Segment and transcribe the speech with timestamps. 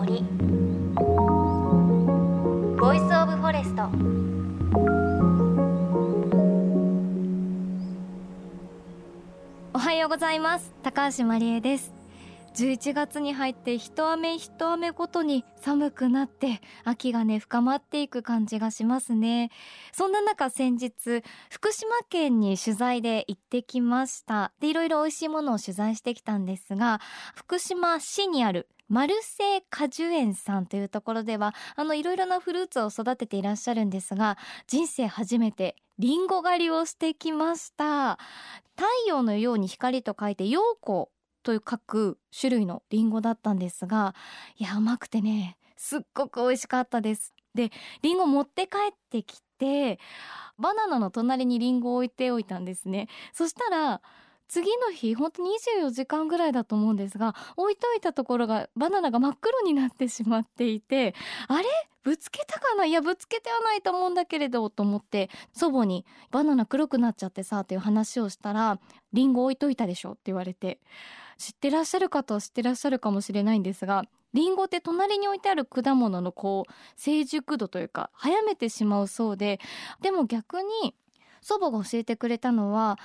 [0.00, 0.24] 森。
[2.78, 3.82] Voice of Forest
[9.74, 10.72] おはようございます。
[10.82, 11.92] 高橋真理恵です。
[12.54, 19.50] 11月に入って一雨一雨ごとに寒くなって秋がね深まっていく感じがしますね。
[19.92, 24.52] そんな中先日福島県に取材で行ってきました。
[24.60, 27.02] でいろいろ美味しいものを取材してきたんですが
[27.34, 38.18] 福島市にあるマルセイ果樹園さんというところではあのいろいろなフルーツを育てていらっしゃるんですが人生初めてリンゴ狩りをしてきました。
[38.74, 41.06] 太陽のように光と書いて陽光
[41.42, 44.14] という書く種類のリンゴだったんですが
[44.56, 47.32] いや甘くてねすっごく美味しかったです。
[47.54, 47.70] で
[48.02, 49.98] リンゴ持って帰ってきて
[50.58, 53.08] バナナの隣にリンゴを置いておいたんですね。
[53.32, 54.02] そしたら
[54.50, 61.14] 次の日ほんと24時間ぐらいだと思うんですが置いといたところがバナナが真っ黒になってしまっていて
[61.46, 61.64] あれ？
[62.02, 62.84] ぶつけたかな？
[62.84, 68.80] いやぶつけてはないと思うんだけれどと思って祖母に「バナナ黒くなっちゃってさ」っていう話をしたら
[69.12, 70.80] 「リンゴ置いといたでしょ」って言われて
[71.38, 79.60] 知ってらっしゃる方は知ってらっしゃるかもしれないんですがリンゴって隣に置いてある果物のこう成熟度というか早めてしまうそうで
[80.00, 80.94] でも逆に
[81.42, 82.98] 祖母が教えてくれたのは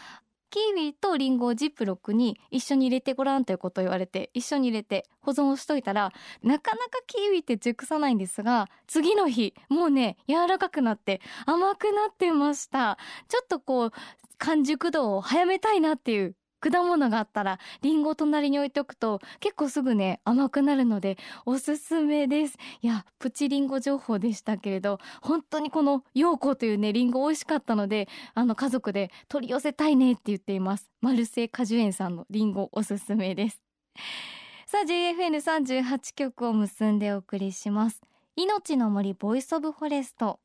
[0.56, 12.98] キウイとリンゴをジップロックに一緒に入れてごらんということを言われて一緒に入れて保存をしといたらなかなかキウイって熟さないんですが次の日もうね柔らかくなって甘くなってました。
[13.28, 13.92] ちょっとこう
[14.38, 22.58] 完熟度を早めたいなっていう果物があったらリンゴを隣に置いておくと結構すぐね甘くなるのでおすすめです。
[22.82, 30.90] いやプチリンゴ情報でしたけれど本当にこの陽光というねリンゴ美味しかったのであの家族で取り寄せたいねって言っています。
[31.02, 33.62] マルセイ果樹園さんのリンゴおすすめです。
[34.66, 38.02] さあ JFN38 局を結んでお送りします。
[38.36, 40.40] 命の森 Voice of Forest。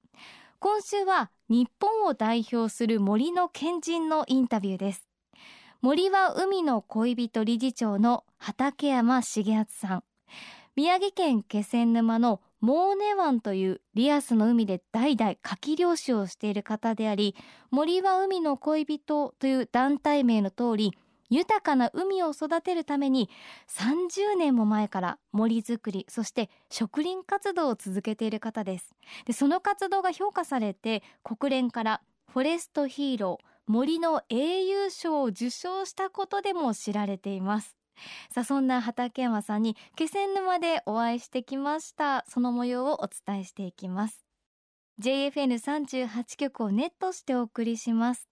[0.60, 5.09] 今週は日本を代表する森の賢人のインタビューです。
[5.82, 10.04] 森は海の恋人理事長の畠山重篤さん。
[10.76, 17.34] 宮城県気仙沼の舞根湾というリアスの海で代々牡蠣漁師をしている方であり
[17.70, 20.92] 森は海の恋人という団体名の通り
[21.30, 23.30] 豊かな海を育てるために
[23.68, 28.94] 30年も前から森づくりそして植林活動を続けている方です。
[29.24, 37.76] でその活動が評価されて国連からフォレストヒーロー森の英雄賞を受賞したことでも知られています。
[38.34, 42.24] さあそんな畠山さんに気仙沼でお会いしてきました。
[42.26, 44.24] その模様をお伝えしていきます。
[45.00, 48.28] JFN38 局をネットしてお送りします。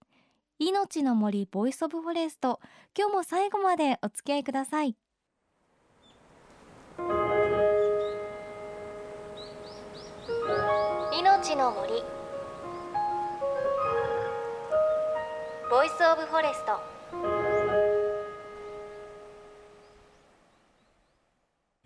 [0.59, 2.59] 命の森ボイスオブフォレスト。
[2.97, 4.97] 今日も最後までお付き合いください。
[11.17, 12.18] 命の森。
[15.69, 16.79] ボイスオブフォレスト。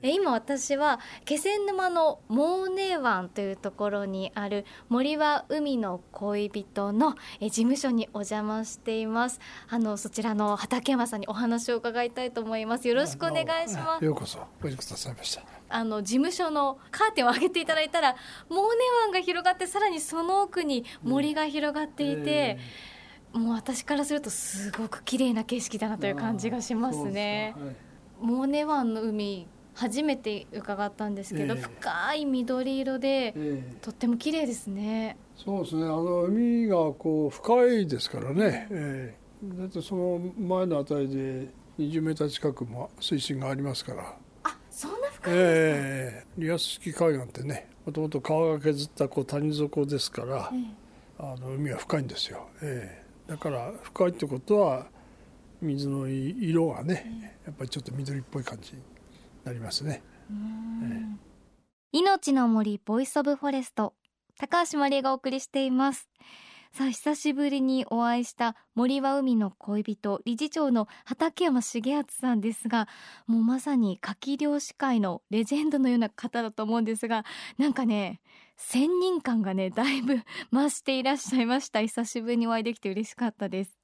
[0.01, 9.41] 今私は気仙沼のモーネ湾というところにある森は海の恋人の事務所にお邪魔しています。
[9.67, 12.87] あのそちらの畠山さんにお話を伺いたいと思います。
[12.87, 14.05] よろしくお願いします。
[14.05, 14.39] ようこそ。
[14.63, 15.43] お越しくださいました。
[15.67, 18.15] あの事務所のカーテンを開けていただいたら
[18.47, 18.63] モーネ
[19.01, 22.59] 湾が広がってさらにその奥に森が広がっていて、うんえ。
[22.89, 22.92] ー
[23.33, 27.55] もう私からするとすごく綺麗な景色だなという感じがしますね。
[27.57, 27.75] はい、
[28.21, 35.17] モーネ湾の海初めて伺ったんですけど、えー、深い緑色で、えー、とっても綺麗ですね。
[35.35, 35.83] そうですね。
[35.85, 38.67] あの海がこう深いですからね。
[38.69, 41.47] えー、だってその前のあたりで
[41.79, 44.15] 20メーター近くも水深がありますから。
[44.43, 45.31] あ、そんな深いですか？
[45.31, 50.51] えー、リアス式海岸ってね、もともと川が削ったこう谷底ですから、
[51.17, 52.47] あの海は深いんですよ。
[52.61, 54.87] えーだから深いってことは
[55.61, 58.81] 水の色がねやっぱりちょっと緑っぽい感じに
[59.43, 60.01] なりますね。
[61.91, 63.93] 命の森ボイスオブフォレスト
[64.39, 66.09] 高橋万里恵がお送りしています。
[66.75, 72.87] さあ久しぶりにお会いした森は海の恋人理事長の畠山重篤さんですが
[73.27, 77.25] もうまさに牡蠣漁師界のレジェンドのような方だと思うんですが
[77.59, 78.21] なんかね
[78.57, 80.21] 仙人感がねだいぶ
[80.51, 81.81] 増していらっしゃいました。
[81.81, 83.77] 久しぶりにお会いできて嬉しかったです。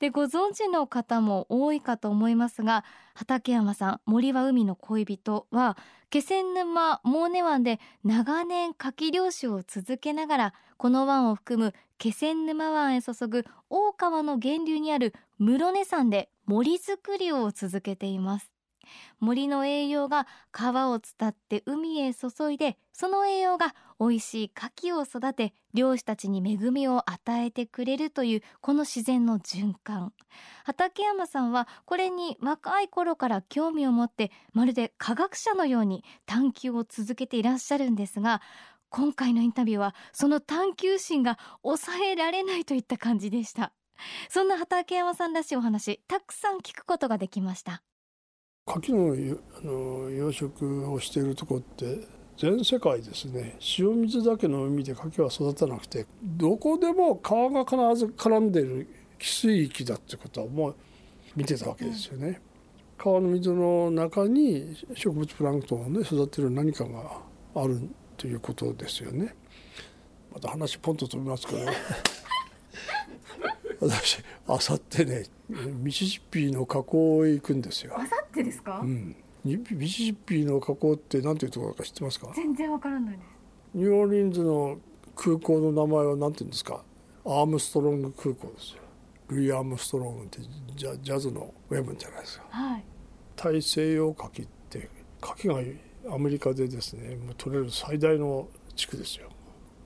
[0.00, 2.84] でご存知の方も多いかと思いますが
[3.14, 5.76] 畠山さん森は海の恋人は
[6.10, 18.54] 気仙沼モーネ湾で長年牡蠣漁師を続けながらこの湾を含む気仙沼湾へ注ぐ大川の源流にある室根山で森づくりを続けています。
[19.20, 30.12] 森の栄養が川を伝って海へ注いでその栄養が美味しい牡蠣を育て漁師たちに恵みを与えてくれるというこの自然の循環。
[30.64, 38.40] 畠山さんはこれに若い頃から興味を持ってまるで科学者のように探求を続けていらっしゃるんですが
[38.96, 43.72] 今回のインタビューはその探求心が抑えられないといった感じでした。
[44.28, 47.82] そんな畠山さんらしいお話たくさん聞くことができました。
[48.68, 52.06] 牡蠣のあの養殖をしているとこって
[52.38, 53.58] 全世界ですね。
[53.80, 58.88] 塩水だけの海で牡蠣は育たなくてどこでも川が必ず絡んでいる
[59.18, 60.76] 汽水域だってことはもう
[61.34, 62.28] 見てたわけですよね。
[62.28, 62.36] うん、
[62.96, 67.18] 川の水の中に植物プランクトンをね育てる何かが
[67.56, 69.34] あるということですよね。
[70.32, 71.58] また話ポンと飛びますけど
[73.80, 74.18] 私
[74.48, 77.94] あさってねミシシッピの河口へ行くんですよ。
[77.98, 78.80] あさってですか？
[78.82, 79.14] うん。
[79.44, 79.58] ミ
[79.88, 82.32] シシッピの河口って何ていうところか知ってますか？
[82.34, 83.26] 全然わからないです。
[83.74, 84.78] ニューオーリンズの
[85.16, 86.82] 空港の名前は何て言うんですか？
[87.26, 88.82] アームストロング空港ですよ。
[89.28, 90.40] ルイ・アームストロングって
[90.76, 92.44] ジャジャズのウェブンじゃないですか。
[92.50, 92.84] はい。
[93.36, 94.88] 大西洋牡蠣って
[95.22, 95.60] 牡蠣が
[96.10, 99.28] アメリカでですね、取れる最大の地区ですよ。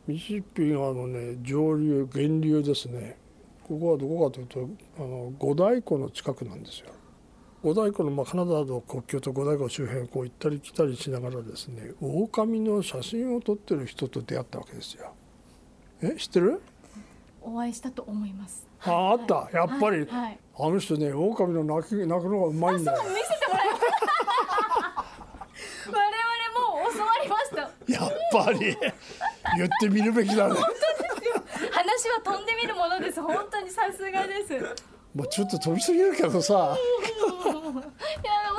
[0.06, 3.18] ミシシッピ川のね上流源流ですね。
[3.66, 6.86] ここはどこかというとあの五大湖の近くなんですよ。
[7.62, 15.12] 五大湖の、まあ、カナダの国境と五大湖周辺をこう行ったり来たりしながらですね狼の写真を撮ってる人と出会ったわけですよ。
[16.00, 16.62] え知ってる？
[17.42, 18.66] お会いしたと思います。
[18.80, 23.02] あ、あった、やっぱり、はい、あの人ね狼の鳴き鳴くのがうまいんだよ。
[23.02, 23.78] 見せてもらいま
[25.86, 26.02] 我々
[26.56, 27.56] も教わりました。
[27.92, 28.76] やっぱり。
[29.56, 30.54] 言ってみるべきだね。
[31.70, 33.20] 話は飛んでみるものです。
[33.22, 34.58] 本当にさすがです。
[35.14, 36.54] まあちょっと飛びすぎるけどさ。
[36.54, 36.64] いや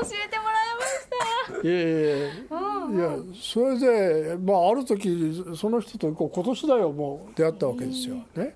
[0.02, 1.68] 教えてもらいました。
[1.68, 8.16] いやいやいや、うん、いやそれでまあある時その人とこう今年だよもう出会ったわけですよ。
[8.36, 8.56] ね。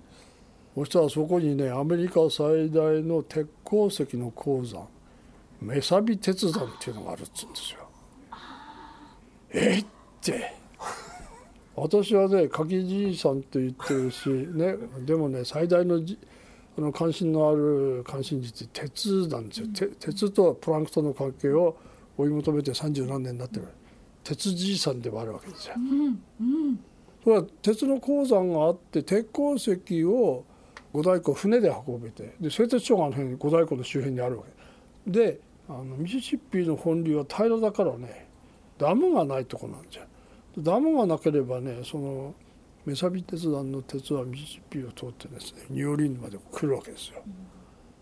[0.76, 4.88] そしたらそこにねアメリカ最大の鉄鉱石の鉱山
[5.62, 7.80] メサビ鉄山っていうのがあるっつうんですよ。
[9.54, 9.80] え？
[9.80, 9.86] っ
[10.20, 10.53] て
[11.84, 16.02] 私はね柿じいさんと言ってるし、ね、でもね最大の
[16.78, 21.76] あの関心のある関心事って鉄なんですよ、うん、鉄とプランクトンの関係を
[22.18, 23.68] 追い求めて三十何年になってる、
[24.24, 25.76] 鉄じいさんでもあるわけですよ。
[25.78, 26.80] うんうん、
[27.24, 30.46] それは鉄の鉱山があって鉄鉱石を
[30.94, 34.44] 五大湖船で運べてで製鉄所があの辺五大湖の周辺にあるわ
[35.06, 35.12] け。
[35.12, 38.28] であのミシシッピの本流は平らだからね
[38.78, 40.04] ダムがないとこなんですよ。
[40.58, 42.36] ダムがなければねその
[42.86, 47.24] メサビ鉄団の鉄はミシシッピを通ってですねニューオリンズまで来るわけですよ。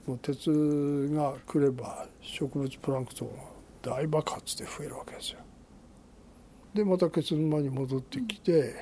[0.07, 3.33] もう鉄が来れば植物プランクトンが
[3.83, 5.39] 大爆発で増えるわけですよ。
[6.73, 8.73] でまたケツ沼に戻ってきて、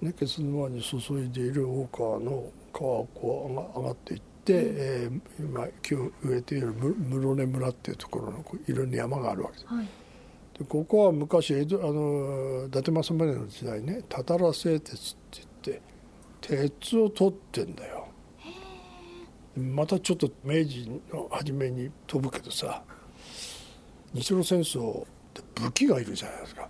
[0.00, 9.66] ね、ケツ沼に注いでいる大川の川をこう上がっていって、えー、今木を植えている室根村っていうところのいろんな山があるわけです。
[9.66, 9.86] はい
[10.58, 15.82] でここは昔江戸あの伊達政宗の時代ねたたら製鉄って言って
[16.40, 18.08] 鉄を取ってんだよ。
[19.56, 22.82] またちょっと明治の初めに飛ぶけどさ
[24.12, 26.68] 日露戦争って武器がいるじゃないですか。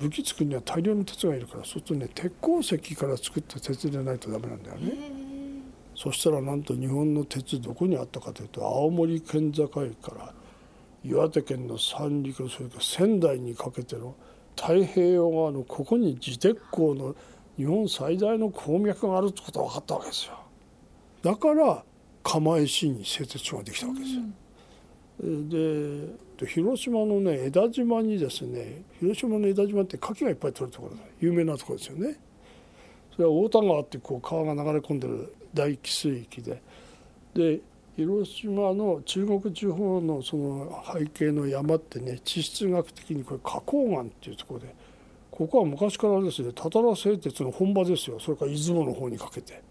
[0.00, 4.92] 武器作るには大量の鉄がいるからそうするとね鉄鉱石から作った鉄でないとダメなんだよね。
[5.94, 10.34] そしたらなんと日本の鉄どこにあったかというと青森県境から
[11.04, 14.14] 岩手県の三陸それから仙台にかけての
[14.56, 17.16] 太平洋側のここに自鉄鋼の
[17.56, 20.38] 日本最大の鉱脈があるってことが分かったわけですよ。
[21.22, 21.84] だから
[22.22, 24.22] 釜石に製鉄所ができたわけですよ。
[25.24, 25.48] うん、
[26.38, 32.18] で広島のね江田島にですね広島の江田島って牡蠣がいっぱい取るところで有名なところですよね。
[33.14, 36.62] それは太田川ってこう川が流れ込んでる大汽水域で
[37.34, 37.60] で
[37.96, 44.74] 広島の中国地方のその背景の山ってね地質学的にこれ花崗岩っていうところで
[45.30, 49.62] ここは昔からですねたたら製鉄の本場ですよそれから出雲の方にかけて。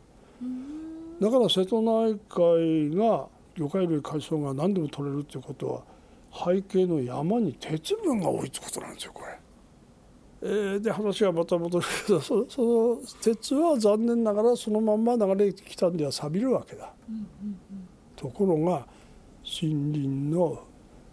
[1.22, 5.86] だから瀬戸内海が魚介類海藻が何でも取れるっていうこと
[6.34, 9.38] は背景の山に鉄分が多いってことなんですよこれ。
[10.44, 16.92] えー、で話がまた戻るけどその鉄は残念ながらそのまんま流れてきたんでは錆びるわけだ。
[17.08, 17.71] うんうん
[18.22, 18.86] ところが
[19.44, 20.63] 森林の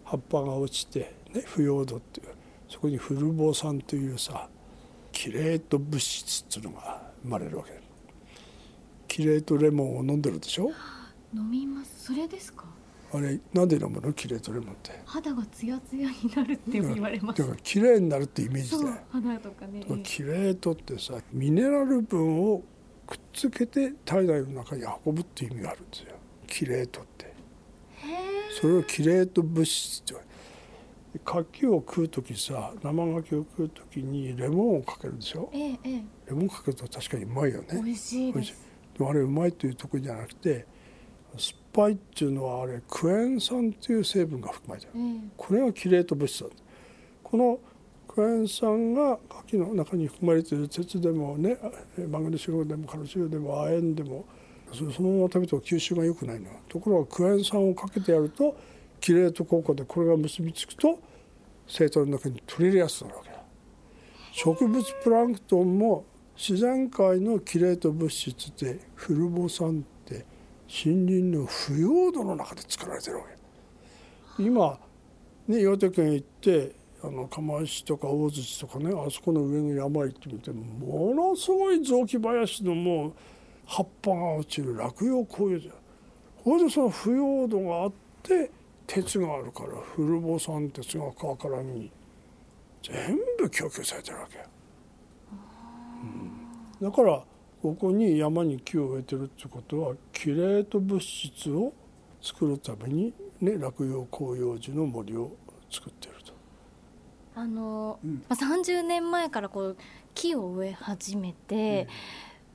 [0.03, 2.27] 葉っぱが落ちて、ね、腐葉土っていう
[2.67, 4.47] そこにフルボ酸というさ
[5.11, 7.79] キレート物質っていうのが生まれるわけ。
[9.07, 10.69] キレートレモンを飲んでるでしょ？
[11.33, 12.05] 飲みます。
[12.05, 12.65] それですか？
[13.11, 14.13] あれなんで飲むの？
[14.13, 14.91] キレートレモンって。
[15.03, 17.41] 肌がツヤツヤになるって言われます。
[17.41, 18.91] だから綺麗になるってイメージで。
[19.09, 19.83] 肌とかね。
[20.03, 22.61] キレートってさミネラル分を
[23.07, 26.15] くっつけて体内の中に運ぶっていう意味があるんですよ
[26.49, 27.25] キレートって。
[27.25, 27.31] へ
[28.59, 30.29] それをキレート物質って言われる。
[31.25, 36.03] 牡蠣を食う時さ生牡蠣を食う時にレモンをかけるでしょええええ。
[36.27, 37.67] レモンかけると確かにうまいよね。
[37.73, 38.39] 美味しいで
[38.99, 40.65] もあれうまいというところじゃなくて
[41.37, 44.93] 酸っぱいっていうのはあれクエン酸っていう成分が含まれてる。
[44.95, 46.49] ええこれがキレート物質だ。
[47.23, 47.59] この
[48.07, 51.57] クエン酸が牡蠣の中に含まれている鉄でもね
[51.97, 54.25] えマグネシウムでもカルシウムでも亜鉛でも
[54.71, 58.55] そそのまま食べると吸収が良くないのところがクエン酸をかけてやると
[59.01, 60.99] キレート効果でこれが結びつくと
[61.67, 63.35] 生徒の中に取り入れやすくなるわけだ
[64.31, 70.25] 植物プランクトンも自然界のキレート物質でフルボ酸って
[70.85, 73.23] 森林の腐葉土の中で作られてるわ
[74.37, 74.79] け今
[75.47, 83.13] ね岩手県行ってあの釜石とか大槌とかねあそこの上の山行ってみてものすごい雑木林のもう
[83.69, 85.73] 葉っぱが落ちる落葉紅葉じゃん
[86.43, 87.91] それでその腐葉土があっ
[88.23, 88.51] て
[88.87, 91.91] 鉄があるからフルボ酸鉄が川からに
[92.81, 94.43] 全部供給されてるわけよ、
[96.81, 96.89] うん。
[96.89, 97.23] だから
[97.61, 101.71] ここに山に木を植えてるってことはキレート物質を
[102.21, 105.31] 作るためにね落葉広葉樹の森を
[105.69, 106.33] 作ってると。
[107.35, 108.23] あの、うん。
[108.27, 109.77] まあ、30年前からこう
[110.15, 111.87] 木を植え始めて、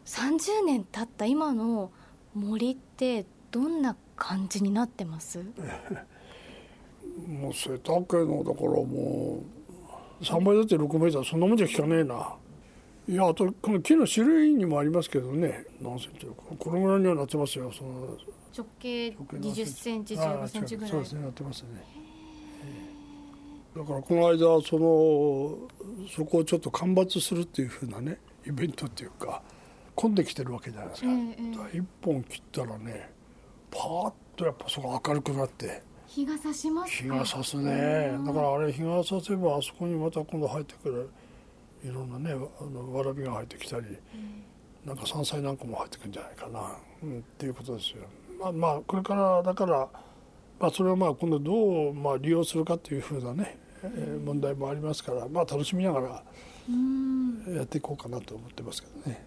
[0.04, 1.90] 30年経った今の
[2.34, 5.38] 森ってどんな感じになってます？
[7.28, 9.42] もう背丈のだからも
[10.20, 12.34] う3倍だって6メーターそんなもんじゃ効かねえな。
[13.06, 15.64] いやあとこの木の種類にもありますけどね。
[15.80, 17.70] 何センチこのぐらいにはなってますよ。
[17.70, 18.16] その
[18.56, 20.90] 直径直径何20センチああ15センチぐらい。
[20.90, 21.22] そうですね。
[21.22, 21.68] なってますね
[22.64, 22.68] え
[23.76, 29.42] えだからこの間そのそこをちょっと間伐するっていうふうなねイベントっていうか
[29.94, 33.10] 混んできてるわけじゃないですか、ええええだから一本切ったらね
[33.70, 35.82] パーッとやっぱそこ明るくなって。
[36.06, 38.16] 日が差します日が差すね。
[38.24, 41.10] だからあれ日が差せばあそこにまた今度入ってくる
[41.82, 43.86] いろんなねあのわらびが入ってきたり
[44.84, 48.04] なんか山菜なんかも入ってくるんじゃないかな、うん、っていうことですよ。
[48.38, 49.88] まあまあこれからだから、
[50.60, 56.22] まあ、それをまあ今度どうまあ利用するかっていうふうなね、えー問題もありますからまあ楽しみながら
[56.68, 57.54] うん。
[57.56, 59.26] やっていこうかなと思ってますけどね。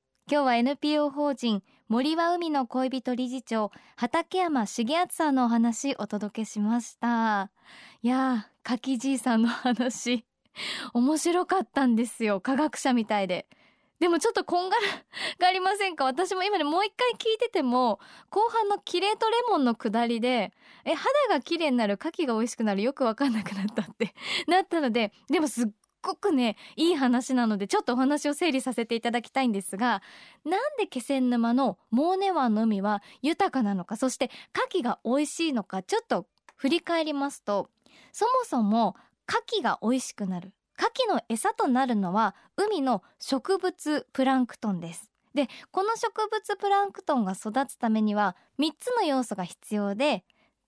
[0.31, 7.51] 今日は NPO 法人森は海の恋人理事長畠山重篤さんのお話お届けしました。
[8.01, 10.23] いやー牡蠣じいさんの話
[10.95, 12.39] 面白かったんですよ。
[12.39, 13.45] 科学者みたいで。
[13.99, 14.81] でもちょっとこんがら
[15.37, 16.05] がりませんか？
[16.05, 20.53] 私も今ねもう一回聞いてても後半のキレートレモンの下りで
[20.85, 24.15] え肌が綺麗になる牡蠣が美味しくなるよくわかんなくなったって
[24.47, 25.67] なったのででもすっ
[26.01, 30.01] ごくねいい話なのでちょっとお話を整理させていただきたいんですが
[30.45, 37.69] なんで気仙沼のモーネ湾の海は豊かなのかそして牡蠣が美味しいのかちょっと振り返りますと
[38.11, 38.95] そもそも
[39.27, 40.51] 牡蠣が美味しくなる。
[40.77, 45.11] 牡蠣の餌となるのは海の植物プランクトンです。
[45.33, 50.25] でこの植物プランクトンが育つためには3つの要素が必要で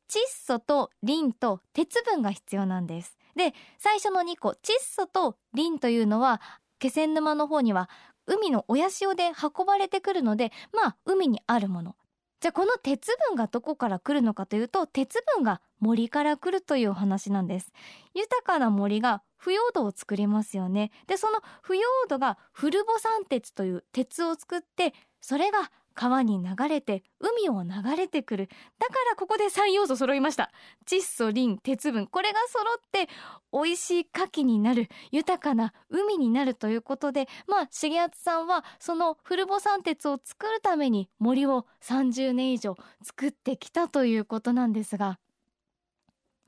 [0.07, 3.17] 窒素とリンと鉄分が必要なんです。
[3.35, 6.41] で最初の2個窒素とリンというのは
[6.79, 7.89] 気仙沼の方には
[8.25, 11.95] 海の親潮で運ばれてくるのでまあ海にあるもの。
[12.39, 17.71] じゃあこの鉄分がどこから来るのかというと鉄分が森から来るというお話なんです。
[18.13, 20.91] 豊かな森が腐葉土を作りますよね。
[21.07, 28.49] でその腐葉土がフルボ酸鉄という鉄を作ってそれが川に流れて海を流れてくる。
[28.79, 30.51] だからここで3要素揃いました。
[30.85, 32.07] 窒素リン鉄分。
[32.07, 33.09] これが揃って
[33.51, 34.89] 美味しい牡蠣になる。
[35.11, 45.19] 豊かな海になるということでまあ重敦さんはそのフルボ酸鉄を作るために森を30年以上作ってきたということなんですが。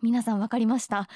[0.02, 1.08] 皆さん分かりました？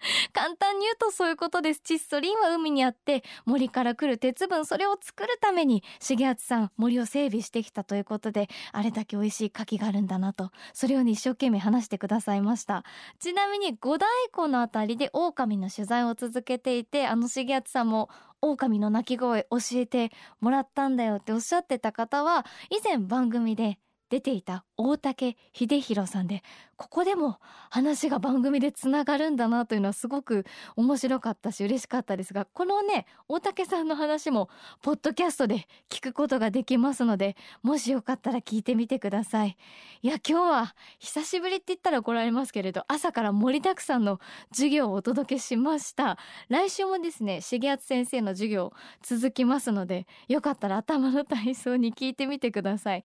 [0.32, 12.84] 簡単に言うとそういうことです窒素リンは海にあって森から来る鉄分それを作るために重敦さん森を整備してきたということであれだけ美味しい牡蠣があるんだなとそれをね一生懸命話してくださいました。
[13.18, 18.08] ちなみに五大湖のあたりで狼の取材を続けていてあの重敦さんも
[18.40, 23.78] 狼の鳴き声教えてもらったんだよっておっしゃってた方は以前番組で
[24.10, 26.42] 出ていた大竹秀弘さんで
[26.76, 27.38] ここでも
[27.70, 30.44] 話が番組でつながるんだなというのはすごく
[30.76, 34.48] 面白かったし嬉しかったですがこのね大竹さんの話も
[34.82, 39.56] ポッドキャストで聞くことができますのでもしよかったら聞いてみてください。
[40.02, 44.18] いや今日は久しぶりって言ったら怒られますけれど朝から盛りだくさんの
[44.50, 46.18] 授業をお届けしました。
[46.48, 53.04] 来週もですね重篤先生の授業続きますのでよかったら頭の体操に聞いてみてください。